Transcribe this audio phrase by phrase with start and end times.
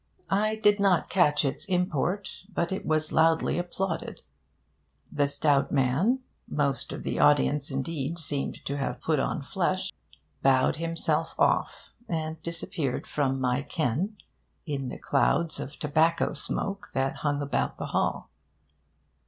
[0.33, 4.23] I did not catch its import; but it was loudly applauded.
[5.11, 9.93] The stout man most of the audience indeed, seemed to have put on flesh
[10.41, 14.17] bowed himself off, and disappeared from my ken
[14.65, 18.31] in the clouds of tobacco smoke that hung about the hall.